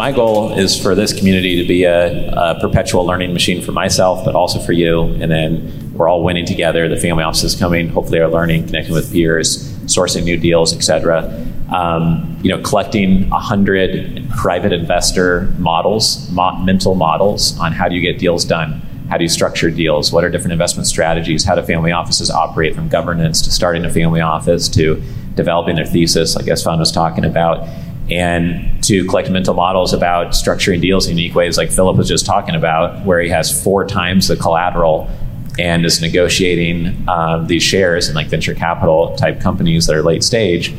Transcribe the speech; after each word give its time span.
my 0.00 0.12
goal 0.12 0.50
is 0.54 0.80
for 0.80 0.94
this 0.94 1.12
community 1.12 1.60
to 1.60 1.68
be 1.68 1.84
a, 1.84 2.32
a, 2.32 2.58
perpetual 2.58 3.04
learning 3.04 3.34
machine 3.34 3.60
for 3.60 3.72
myself, 3.72 4.24
but 4.24 4.34
also 4.34 4.58
for 4.58 4.72
you. 4.72 5.02
And 5.20 5.30
then 5.30 5.92
we're 5.92 6.08
all 6.08 6.24
winning 6.24 6.46
together. 6.46 6.88
The 6.88 6.96
family 6.96 7.22
office 7.22 7.44
is 7.44 7.54
coming. 7.54 7.90
Hopefully, 7.90 8.18
are 8.18 8.30
learning, 8.30 8.64
connecting 8.64 8.94
with 8.94 9.12
peers, 9.12 9.70
sourcing 9.84 10.24
new 10.24 10.38
deals, 10.38 10.74
etc. 10.74 11.28
Um, 11.70 12.34
you 12.42 12.48
know, 12.48 12.62
collecting 12.62 13.28
hundred 13.28 14.26
private 14.30 14.72
investor 14.72 15.52
models, 15.58 16.30
mo- 16.30 16.56
mental 16.56 16.94
models 16.94 17.60
on 17.60 17.72
how 17.72 17.86
do 17.86 17.94
you 17.94 18.00
get 18.00 18.18
deals 18.18 18.46
done. 18.46 18.80
How 19.10 19.18
do 19.18 19.24
you 19.24 19.28
structure 19.28 19.70
deals? 19.70 20.14
What 20.14 20.24
are 20.24 20.30
different 20.30 20.52
investment 20.52 20.86
strategies? 20.86 21.44
How 21.44 21.56
do 21.56 21.62
family 21.62 21.92
offices 21.92 22.30
operate 22.30 22.74
from 22.74 22.88
governance 22.88 23.42
to 23.42 23.50
starting 23.50 23.84
a 23.84 23.90
family 23.90 24.22
office 24.22 24.66
to 24.70 25.02
developing 25.34 25.76
their 25.76 25.84
thesis, 25.84 26.36
like 26.36 26.46
Fun 26.58 26.78
was 26.78 26.90
talking 26.90 27.26
about? 27.26 27.68
And 28.10 28.82
to 28.84 29.04
collect 29.06 29.30
mental 29.30 29.54
models 29.54 29.92
about 29.92 30.28
structuring 30.28 30.80
deals 30.80 31.06
in 31.06 31.16
unique 31.16 31.34
ways, 31.34 31.56
like 31.56 31.70
Philip 31.70 31.96
was 31.96 32.08
just 32.08 32.26
talking 32.26 32.54
about, 32.54 33.04
where 33.04 33.20
he 33.20 33.28
has 33.28 33.62
four 33.62 33.86
times 33.86 34.28
the 34.28 34.36
collateral 34.36 35.08
and 35.58 35.84
is 35.84 36.00
negotiating 36.00 37.08
um, 37.08 37.46
these 37.46 37.62
shares 37.62 38.08
in 38.08 38.14
like 38.14 38.28
venture 38.28 38.54
capital 38.54 39.14
type 39.16 39.40
companies 39.40 39.86
that 39.86 39.94
are 39.94 40.02
late 40.02 40.24
stage. 40.24 40.74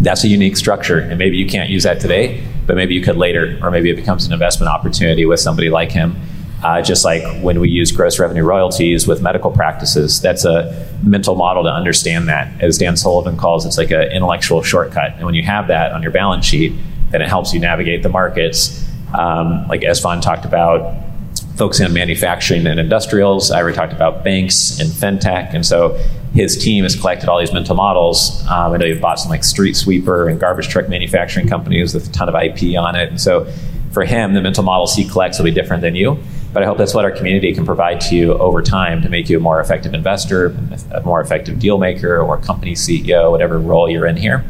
That's 0.00 0.24
a 0.24 0.28
unique 0.28 0.56
structure, 0.56 0.98
and 0.98 1.18
maybe 1.18 1.36
you 1.36 1.46
can't 1.46 1.70
use 1.70 1.84
that 1.84 2.00
today, 2.00 2.44
but 2.66 2.76
maybe 2.76 2.94
you 2.94 3.02
could 3.02 3.16
later, 3.16 3.58
or 3.62 3.70
maybe 3.70 3.90
it 3.90 3.96
becomes 3.96 4.26
an 4.26 4.32
investment 4.32 4.68
opportunity 4.68 5.24
with 5.24 5.40
somebody 5.40 5.70
like 5.70 5.90
him. 5.90 6.16
Uh, 6.62 6.80
just 6.80 7.04
like 7.04 7.22
when 7.42 7.60
we 7.60 7.68
use 7.68 7.92
gross 7.92 8.18
revenue 8.18 8.42
royalties 8.42 9.06
with 9.06 9.20
medical 9.20 9.50
practices, 9.50 10.20
that's 10.20 10.44
a 10.44 10.88
mental 11.02 11.34
model 11.34 11.62
to 11.62 11.70
understand 11.70 12.28
that. 12.28 12.60
As 12.62 12.78
Dan 12.78 12.96
Sullivan 12.96 13.36
calls, 13.36 13.64
it, 13.64 13.68
it's 13.68 13.78
like 13.78 13.90
an 13.90 14.10
intellectual 14.10 14.62
shortcut. 14.62 15.14
And 15.16 15.26
when 15.26 15.34
you 15.34 15.42
have 15.42 15.68
that 15.68 15.92
on 15.92 16.02
your 16.02 16.12
balance 16.12 16.46
sheet, 16.46 16.72
then 17.10 17.20
it 17.20 17.28
helps 17.28 17.52
you 17.52 17.60
navigate 17.60 18.02
the 18.02 18.08
markets. 18.08 18.84
Um, 19.16 19.66
like 19.68 19.82
Estefan 19.82 20.22
talked 20.22 20.44
about, 20.44 21.06
focusing 21.56 21.86
on 21.86 21.92
manufacturing 21.92 22.66
and 22.66 22.78
industrials. 22.78 23.50
I 23.50 23.60
already 23.60 23.76
talked 23.76 23.92
about 23.92 24.22
banks 24.22 24.78
and 24.78 24.90
fintech. 24.90 25.54
And 25.54 25.64
so 25.64 25.98
his 26.34 26.56
team 26.56 26.84
has 26.84 26.94
collected 26.94 27.28
all 27.28 27.38
these 27.38 27.52
mental 27.52 27.74
models. 27.74 28.42
Um, 28.46 28.72
I 28.72 28.76
know 28.76 28.84
you've 28.84 29.00
bought 29.00 29.18
some 29.18 29.30
like 29.30 29.42
street 29.42 29.74
sweeper 29.74 30.28
and 30.28 30.38
garbage 30.38 30.68
truck 30.68 30.88
manufacturing 30.88 31.48
companies 31.48 31.94
with 31.94 32.08
a 32.08 32.12
ton 32.12 32.28
of 32.28 32.34
IP 32.34 32.78
on 32.78 32.94
it. 32.94 33.08
And 33.08 33.20
so 33.20 33.50
for 33.92 34.04
him, 34.04 34.34
the 34.34 34.42
mental 34.42 34.62
models 34.62 34.94
he 34.94 35.08
collects 35.08 35.38
will 35.38 35.46
be 35.46 35.50
different 35.50 35.80
than 35.80 35.94
you. 35.94 36.22
But 36.56 36.62
I 36.62 36.66
hope 36.68 36.78
that's 36.78 36.94
what 36.94 37.04
our 37.04 37.10
community 37.10 37.52
can 37.52 37.66
provide 37.66 38.00
to 38.00 38.16
you 38.16 38.32
over 38.32 38.62
time 38.62 39.02
to 39.02 39.10
make 39.10 39.28
you 39.28 39.36
a 39.36 39.40
more 39.40 39.60
effective 39.60 39.92
investor, 39.92 40.56
a 40.90 41.02
more 41.02 41.20
effective 41.20 41.58
deal 41.58 41.76
maker, 41.76 42.18
or 42.18 42.38
company 42.38 42.72
CEO, 42.72 43.30
whatever 43.30 43.58
role 43.58 43.90
you're 43.90 44.06
in 44.06 44.16
here. 44.16 44.42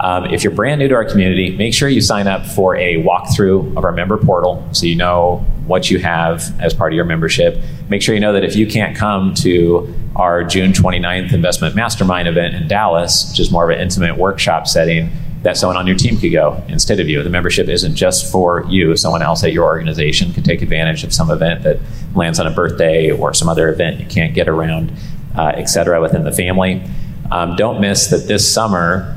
Um, 0.00 0.24
if 0.24 0.42
you're 0.42 0.52
brand 0.52 0.80
new 0.80 0.88
to 0.88 0.96
our 0.96 1.04
community, 1.04 1.56
make 1.56 1.72
sure 1.72 1.88
you 1.88 2.00
sign 2.00 2.26
up 2.26 2.44
for 2.44 2.74
a 2.74 2.96
walkthrough 2.96 3.76
of 3.76 3.84
our 3.84 3.92
member 3.92 4.16
portal 4.18 4.68
so 4.72 4.86
you 4.86 4.96
know 4.96 5.36
what 5.66 5.88
you 5.88 6.00
have 6.00 6.52
as 6.60 6.74
part 6.74 6.92
of 6.92 6.96
your 6.96 7.04
membership. 7.04 7.62
Make 7.88 8.02
sure 8.02 8.16
you 8.16 8.20
know 8.20 8.32
that 8.32 8.42
if 8.42 8.56
you 8.56 8.66
can't 8.66 8.96
come 8.96 9.32
to 9.34 9.94
our 10.16 10.42
June 10.42 10.72
29th 10.72 11.32
investment 11.32 11.76
mastermind 11.76 12.26
event 12.26 12.56
in 12.56 12.66
Dallas, 12.66 13.30
which 13.30 13.38
is 13.38 13.52
more 13.52 13.70
of 13.70 13.70
an 13.70 13.80
intimate 13.80 14.18
workshop 14.18 14.66
setting, 14.66 15.12
that 15.46 15.56
someone 15.56 15.76
on 15.76 15.86
your 15.86 15.94
team 15.94 16.18
could 16.18 16.32
go 16.32 16.60
instead 16.66 16.98
of 16.98 17.08
you. 17.08 17.22
The 17.22 17.30
membership 17.30 17.68
isn't 17.68 17.94
just 17.94 18.32
for 18.32 18.64
you. 18.68 18.96
Someone 18.96 19.22
else 19.22 19.44
at 19.44 19.52
your 19.52 19.64
organization 19.64 20.32
can 20.32 20.42
take 20.42 20.60
advantage 20.60 21.04
of 21.04 21.14
some 21.14 21.30
event 21.30 21.62
that 21.62 21.78
lands 22.16 22.40
on 22.40 22.48
a 22.48 22.50
birthday 22.50 23.12
or 23.12 23.32
some 23.32 23.48
other 23.48 23.68
event 23.68 24.00
you 24.00 24.06
can't 24.06 24.34
get 24.34 24.48
around, 24.48 24.92
uh, 25.38 25.52
et 25.54 25.66
cetera, 25.66 26.02
within 26.02 26.24
the 26.24 26.32
family. 26.32 26.82
Um, 27.30 27.54
don't 27.54 27.80
miss 27.80 28.08
that 28.08 28.26
this 28.26 28.52
summer 28.52 29.16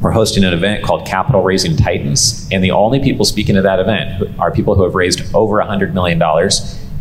we're 0.00 0.12
hosting 0.12 0.42
an 0.42 0.54
event 0.54 0.84
called 0.84 1.06
Capital 1.06 1.42
Raising 1.42 1.76
Titans, 1.76 2.48
and 2.50 2.64
the 2.64 2.70
only 2.70 2.98
people 2.98 3.26
speaking 3.26 3.58
at 3.58 3.64
that 3.64 3.78
event 3.78 4.40
are 4.40 4.50
people 4.50 4.74
who 4.74 4.84
have 4.84 4.94
raised 4.94 5.34
over 5.34 5.56
$100 5.56 5.92
million, 5.92 6.22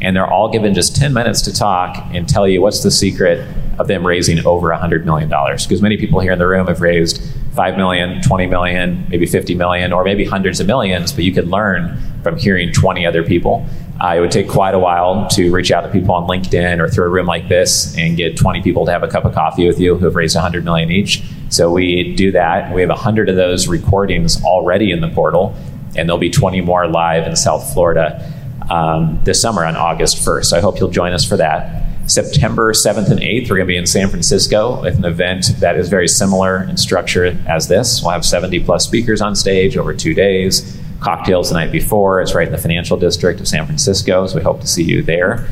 and 0.02 0.14
they're 0.14 0.28
all 0.28 0.52
given 0.52 0.74
just 0.74 0.94
10 0.94 1.14
minutes 1.14 1.42
to 1.44 1.54
talk 1.54 1.96
and 2.12 2.28
tell 2.28 2.46
you 2.46 2.62
what's 2.62 2.84
the 2.84 2.92
secret 2.92 3.48
of 3.80 3.88
them 3.88 4.06
raising 4.06 4.46
over 4.46 4.70
$100 4.70 5.06
million. 5.06 5.30
Because 5.30 5.82
many 5.82 5.96
people 5.96 6.20
here 6.20 6.32
in 6.32 6.40
the 6.40 6.48
room 6.48 6.68
have 6.68 6.82
raised 6.82 7.22
5 7.58 7.76
million, 7.76 8.22
20 8.22 8.46
million, 8.46 9.06
maybe 9.10 9.26
50 9.26 9.56
million, 9.56 9.92
or 9.92 10.04
maybe 10.04 10.24
hundreds 10.24 10.60
of 10.60 10.68
millions, 10.68 11.12
but 11.12 11.24
you 11.24 11.34
could 11.34 11.48
learn 11.48 11.98
from 12.22 12.38
hearing 12.38 12.72
20 12.72 13.06
other 13.06 13.24
people. 13.24 13.66
Uh, 14.00 14.14
it 14.16 14.20
would 14.20 14.32
take 14.32 14.48
quite 14.48 14.76
a 14.76 14.80
while 14.80 15.28
to 15.30 15.52
reach 15.52 15.72
out 15.72 15.82
to 15.82 15.90
people 15.90 16.14
on 16.14 16.28
LinkedIn 16.28 16.80
or 16.80 16.88
through 16.88 17.06
a 17.06 17.10
room 17.10 17.26
like 17.26 17.50
this 17.50 17.98
and 17.98 18.16
get 18.16 18.38
20 18.38 18.62
people 18.62 18.86
to 18.86 18.92
have 18.92 19.02
a 19.02 19.08
cup 19.08 19.26
of 19.26 19.34
coffee 19.34 19.66
with 19.66 19.80
you 19.80 19.96
who 19.96 20.06
have 20.06 20.16
raised 20.16 20.36
100 20.36 20.64
million 20.64 20.92
each. 20.92 21.24
So 21.50 21.72
we 21.72 22.14
do 22.14 22.32
that. 22.34 22.72
We 22.76 22.82
have 22.82 22.92
100 22.92 23.28
of 23.28 23.36
those 23.36 23.68
recordings 23.68 24.44
already 24.44 24.92
in 24.92 25.02
the 25.02 25.10
portal, 25.10 25.56
and 25.98 26.08
there'll 26.08 26.20
be 26.20 26.30
20 26.30 26.62
more 26.62 26.88
live 26.88 27.26
in 27.26 27.36
South 27.36 27.74
Florida 27.74 28.22
um, 28.70 29.20
this 29.24 29.42
summer 29.42 29.66
on 29.66 29.76
August 29.76 30.18
1st. 30.18 30.46
So 30.46 30.58
I 30.58 30.62
hope 30.62 30.80
you'll 30.80 30.92
join 30.92 31.12
us 31.12 31.28
for 31.28 31.38
that. 31.38 31.87
September 32.08 32.72
7th 32.72 33.12
and 33.12 33.20
8th, 33.20 33.50
we're 33.50 33.58
going 33.58 33.68
to 33.68 33.74
be 33.74 33.78
in 33.78 33.86
San 33.86 34.10
Francisco 34.10 34.82
with 34.82 34.98
an 34.98 35.06
event 35.06 35.48
that 35.60 35.76
is 35.76 35.90
very 35.90 36.08
similar 36.08 36.64
in 36.64 36.78
structure 36.78 37.38
as 37.48 37.68
this. 37.68 38.02
We'll 38.02 38.12
have 38.12 38.26
70 38.26 38.62
plus 38.62 38.86
speakers 38.86 39.22
on 39.22 39.36
stage 39.36 39.76
over 39.76 39.94
two 39.94 40.14
days, 40.14 40.80
cocktails 41.02 41.50
the 41.50 41.56
night 41.56 41.72
before. 41.72 42.22
It's 42.22 42.34
right 42.34 42.48
in 42.48 42.54
the 42.54 42.58
financial 42.58 42.98
district 42.98 43.42
of 43.42 43.48
San 43.48 43.66
Francisco, 43.66 44.26
so 44.26 44.38
we 44.38 44.42
hope 44.42 44.62
to 44.62 44.68
see 44.68 44.84
you 44.84 45.04
there. 45.04 45.48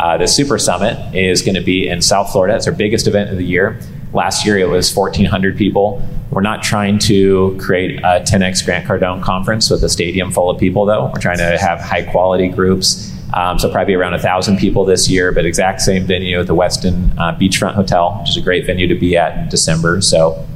Uh, 0.00 0.16
the 0.16 0.26
Super 0.26 0.58
Summit 0.58 1.14
is 1.14 1.40
going 1.40 1.54
to 1.54 1.60
be 1.60 1.88
in 1.88 2.02
South 2.02 2.32
Florida. 2.32 2.56
It's 2.56 2.66
our 2.66 2.72
biggest 2.72 3.06
event 3.06 3.30
of 3.30 3.36
the 3.36 3.44
year. 3.44 3.78
Last 4.12 4.44
year 4.44 4.58
it 4.58 4.68
was 4.68 4.94
1,400 4.94 5.56
people. 5.56 6.02
We're 6.30 6.40
not 6.40 6.62
trying 6.62 6.98
to 7.00 7.56
create 7.60 8.00
a 8.00 8.20
10x 8.20 8.64
Grant 8.64 8.88
Cardone 8.88 9.22
conference 9.22 9.70
with 9.70 9.84
a 9.84 9.88
stadium 9.88 10.32
full 10.32 10.50
of 10.50 10.58
people, 10.58 10.84
though. 10.84 11.06
We're 11.06 11.20
trying 11.20 11.38
to 11.38 11.58
have 11.58 11.80
high 11.80 12.02
quality 12.02 12.48
groups 12.48 13.11
um, 13.34 13.58
so 13.58 13.70
probably 13.70 13.94
around 13.94 14.14
a 14.14 14.18
thousand 14.18 14.58
people 14.58 14.84
this 14.84 15.08
year, 15.08 15.32
but 15.32 15.46
exact 15.46 15.80
same 15.80 16.04
venue 16.04 16.40
at 16.40 16.46
the 16.46 16.54
Westin 16.54 17.12
uh, 17.18 17.34
Beachfront 17.36 17.74
Hotel, 17.74 18.16
which 18.20 18.30
is 18.30 18.36
a 18.36 18.40
great 18.42 18.66
venue 18.66 18.86
to 18.86 18.94
be 18.94 19.16
at 19.16 19.36
in 19.38 19.48
December. 19.48 20.00
So 20.00 20.46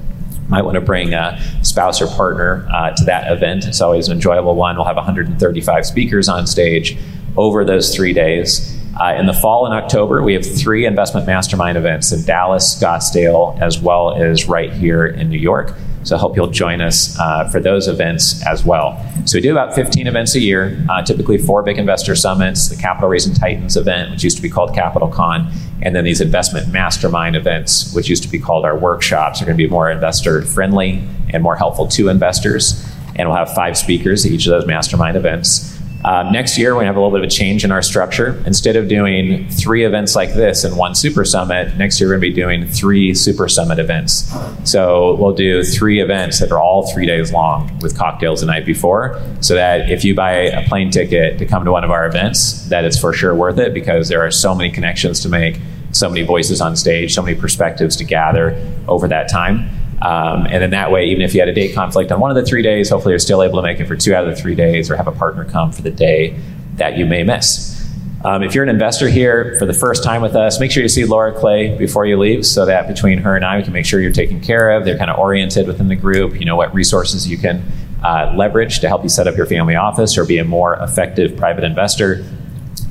might 0.48 0.62
want 0.62 0.76
to 0.76 0.80
bring 0.80 1.12
a 1.12 1.40
spouse 1.62 2.00
or 2.00 2.06
partner 2.06 2.68
uh, 2.72 2.92
to 2.92 3.04
that 3.04 3.32
event. 3.32 3.66
It's 3.66 3.80
always 3.80 4.08
an 4.08 4.14
enjoyable 4.14 4.54
one. 4.54 4.76
We'll 4.76 4.84
have 4.84 4.96
135 4.96 5.86
speakers 5.86 6.28
on 6.28 6.46
stage 6.46 6.96
over 7.36 7.64
those 7.64 7.94
three 7.94 8.12
days. 8.12 8.72
Uh, 9.00 9.14
in 9.18 9.26
the 9.26 9.32
fall 9.32 9.66
and 9.66 9.74
October, 9.74 10.22
we 10.22 10.32
have 10.32 10.46
three 10.46 10.86
investment 10.86 11.26
mastermind 11.26 11.76
events 11.76 12.12
in 12.12 12.24
Dallas, 12.24 12.80
Scottsdale, 12.80 13.60
as 13.60 13.78
well 13.78 14.14
as 14.14 14.48
right 14.48 14.72
here 14.72 15.06
in 15.06 15.28
New 15.28 15.38
York. 15.38 15.74
So 16.06 16.14
I 16.14 16.20
hope 16.20 16.36
you'll 16.36 16.46
join 16.46 16.80
us 16.80 17.18
uh, 17.18 17.50
for 17.50 17.58
those 17.58 17.88
events 17.88 18.46
as 18.46 18.64
well. 18.64 19.04
So 19.24 19.38
we 19.38 19.42
do 19.42 19.50
about 19.50 19.74
15 19.74 20.06
events 20.06 20.36
a 20.36 20.40
year, 20.40 20.80
uh, 20.88 21.02
typically 21.02 21.36
four 21.36 21.64
big 21.64 21.78
investor 21.78 22.14
summits, 22.14 22.68
the 22.68 22.76
Capital 22.76 23.08
Raising 23.08 23.34
Titans 23.34 23.76
event, 23.76 24.12
which 24.12 24.22
used 24.22 24.36
to 24.36 24.42
be 24.42 24.48
called 24.48 24.72
Capital 24.72 25.08
Con, 25.08 25.50
and 25.82 25.96
then 25.96 26.04
these 26.04 26.20
investment 26.20 26.72
mastermind 26.72 27.34
events, 27.34 27.92
which 27.92 28.08
used 28.08 28.22
to 28.22 28.28
be 28.28 28.38
called 28.38 28.64
our 28.64 28.78
workshops, 28.78 29.42
are 29.42 29.46
going 29.46 29.56
to 29.56 29.62
be 29.62 29.68
more 29.68 29.90
investor 29.90 30.42
friendly 30.42 31.02
and 31.30 31.42
more 31.42 31.56
helpful 31.56 31.88
to 31.88 32.08
investors. 32.08 32.88
And 33.16 33.28
we'll 33.28 33.38
have 33.38 33.52
five 33.52 33.76
speakers 33.76 34.24
at 34.24 34.30
each 34.30 34.46
of 34.46 34.52
those 34.52 34.66
mastermind 34.66 35.16
events. 35.16 35.75
Um, 36.06 36.30
next 36.30 36.56
year, 36.56 36.70
we're 36.70 36.82
going 36.82 36.84
to 36.84 36.90
have 36.90 36.96
a 36.96 37.00
little 37.00 37.10
bit 37.10 37.24
of 37.24 37.26
a 37.26 37.30
change 37.30 37.64
in 37.64 37.72
our 37.72 37.82
structure. 37.82 38.40
Instead 38.46 38.76
of 38.76 38.86
doing 38.86 39.48
three 39.48 39.84
events 39.84 40.14
like 40.14 40.34
this 40.34 40.62
in 40.62 40.76
one 40.76 40.94
Super 40.94 41.24
Summit, 41.24 41.76
next 41.76 41.98
year 41.98 42.08
we're 42.08 42.14
going 42.14 42.20
to 42.20 42.28
be 42.28 42.32
doing 42.32 42.64
three 42.64 43.12
Super 43.12 43.48
Summit 43.48 43.80
events. 43.80 44.32
So 44.62 45.16
we'll 45.16 45.34
do 45.34 45.64
three 45.64 46.00
events 46.00 46.38
that 46.38 46.52
are 46.52 46.60
all 46.60 46.88
three 46.92 47.06
days 47.06 47.32
long 47.32 47.76
with 47.80 47.98
cocktails 47.98 48.40
the 48.40 48.46
night 48.46 48.64
before, 48.64 49.20
so 49.40 49.56
that 49.56 49.90
if 49.90 50.04
you 50.04 50.14
buy 50.14 50.32
a 50.32 50.66
plane 50.68 50.92
ticket 50.92 51.40
to 51.40 51.44
come 51.44 51.64
to 51.64 51.72
one 51.72 51.82
of 51.82 51.90
our 51.90 52.06
events, 52.06 52.68
that 52.68 52.84
it's 52.84 52.96
for 52.96 53.12
sure 53.12 53.34
worth 53.34 53.58
it 53.58 53.74
because 53.74 54.08
there 54.08 54.24
are 54.24 54.30
so 54.30 54.54
many 54.54 54.70
connections 54.70 55.18
to 55.22 55.28
make, 55.28 55.58
so 55.90 56.08
many 56.08 56.22
voices 56.22 56.60
on 56.60 56.76
stage, 56.76 57.14
so 57.14 57.22
many 57.22 57.36
perspectives 57.36 57.96
to 57.96 58.04
gather 58.04 58.56
over 58.86 59.08
that 59.08 59.28
time. 59.28 59.68
Um, 60.02 60.46
and 60.46 60.62
then 60.62 60.70
that 60.70 60.90
way, 60.90 61.06
even 61.06 61.22
if 61.22 61.34
you 61.34 61.40
had 61.40 61.48
a 61.48 61.54
date 61.54 61.74
conflict 61.74 62.12
on 62.12 62.20
one 62.20 62.30
of 62.30 62.36
the 62.36 62.44
three 62.44 62.62
days, 62.62 62.90
hopefully 62.90 63.12
you're 63.12 63.18
still 63.18 63.42
able 63.42 63.56
to 63.56 63.62
make 63.62 63.80
it 63.80 63.86
for 63.86 63.96
two 63.96 64.14
out 64.14 64.26
of 64.26 64.34
the 64.34 64.40
three 64.40 64.54
days 64.54 64.90
or 64.90 64.96
have 64.96 65.08
a 65.08 65.12
partner 65.12 65.44
come 65.44 65.72
for 65.72 65.82
the 65.82 65.90
day 65.90 66.38
that 66.74 66.98
you 66.98 67.06
may 67.06 67.22
miss. 67.22 67.76
Um, 68.24 68.42
if 68.42 68.54
you're 68.54 68.64
an 68.64 68.70
investor 68.70 69.08
here 69.08 69.56
for 69.58 69.66
the 69.66 69.72
first 69.72 70.02
time 70.02 70.20
with 70.20 70.34
us, 70.34 70.58
make 70.58 70.70
sure 70.70 70.82
you 70.82 70.88
see 70.88 71.04
Laura 71.04 71.32
Clay 71.32 71.76
before 71.78 72.06
you 72.06 72.18
leave 72.18 72.44
so 72.44 72.66
that 72.66 72.88
between 72.88 73.18
her 73.18 73.36
and 73.36 73.44
I, 73.44 73.58
we 73.58 73.62
can 73.62 73.72
make 73.72 73.86
sure 73.86 74.00
you're 74.00 74.10
taken 74.10 74.40
care 74.40 74.72
of. 74.72 74.84
They're 74.84 74.98
kind 74.98 75.10
of 75.10 75.18
oriented 75.18 75.66
within 75.66 75.88
the 75.88 75.96
group. 75.96 76.38
You 76.38 76.44
know 76.44 76.56
what 76.56 76.74
resources 76.74 77.28
you 77.28 77.38
can 77.38 77.62
uh, 78.02 78.32
leverage 78.36 78.80
to 78.80 78.88
help 78.88 79.02
you 79.02 79.08
set 79.08 79.28
up 79.28 79.36
your 79.36 79.46
family 79.46 79.76
office 79.76 80.18
or 80.18 80.24
be 80.24 80.38
a 80.38 80.44
more 80.44 80.74
effective 80.76 81.36
private 81.36 81.64
investor. 81.64 82.24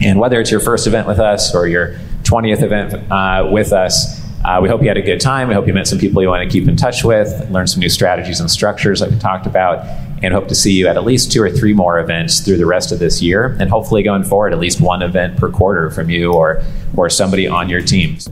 And 0.02 0.20
whether 0.20 0.40
it's 0.40 0.52
your 0.52 0.60
first 0.60 0.88
event 0.88 1.08
with 1.08 1.20
us 1.20 1.54
or 1.54 1.68
your 1.68 1.98
20th 2.24 2.62
event 2.62 3.12
uh, 3.12 3.50
with 3.52 3.74
us, 3.74 4.25
uh, 4.46 4.60
we 4.62 4.70
hope 4.70 4.82
you 4.82 4.88
had 4.88 4.98
a 4.98 5.02
good 5.02 5.20
time. 5.20 5.48
We 5.48 5.56
hope 5.56 5.66
you 5.66 5.74
met 5.74 5.88
some 5.88 5.98
people 5.98 6.22
you 6.22 6.30
want 6.30 6.44
to 6.44 6.50
keep 6.50 6.68
in 6.68 6.76
touch 6.76 7.04
with, 7.04 7.50
learn 7.50 7.66
some 7.66 7.80
new 7.80 7.90
strategies 7.90 8.40
and 8.40 8.50
structures 8.50 9.02
like 9.02 9.10
we 9.10 9.18
talked 9.18 9.48
about, 9.48 9.86
and 10.22 10.34
hope 10.34 10.48
to 10.50 10.56
see 10.56 10.72
you 10.74 10.88
at 10.88 10.98
at 10.98 11.04
least 11.04 11.32
two 11.32 11.42
or 11.42 11.50
three 11.50 11.74
more 11.74 12.00
events 12.00 12.42
through 12.42 12.58
the 12.58 12.66
rest 12.66 12.92
of 12.92 13.00
this 13.00 13.24
year. 13.24 13.58
And 13.60 13.72
hopefully 13.72 14.04
going 14.04 14.24
forward, 14.24 14.54
at 14.54 14.60
least 14.60 14.80
one 14.80 15.02
event 15.02 15.38
per 15.38 15.50
quarter 15.50 15.90
from 15.90 16.12
you 16.12 16.32
or, 16.32 16.62
or 16.96 17.10
somebody 17.10 17.48
on 17.48 17.70
your 17.70 17.82
teams. 17.82 18.30